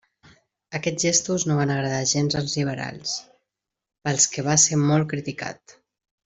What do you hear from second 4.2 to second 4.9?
que va ser